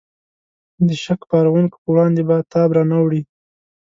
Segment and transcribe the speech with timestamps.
[0.87, 3.21] د شک پارونکو په وړاندې به تاب را نه وړي.